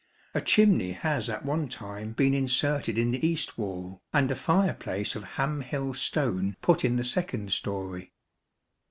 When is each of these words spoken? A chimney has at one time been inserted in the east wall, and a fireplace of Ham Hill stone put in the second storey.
A 0.33 0.41
chimney 0.41 0.93
has 0.93 1.29
at 1.29 1.45
one 1.45 1.67
time 1.67 2.13
been 2.13 2.33
inserted 2.33 2.97
in 2.97 3.11
the 3.11 3.23
east 3.23 3.55
wall, 3.55 4.01
and 4.11 4.31
a 4.31 4.35
fireplace 4.35 5.15
of 5.15 5.23
Ham 5.37 5.61
Hill 5.61 5.93
stone 5.93 6.57
put 6.59 6.83
in 6.83 6.95
the 6.95 7.03
second 7.03 7.53
storey. 7.53 8.11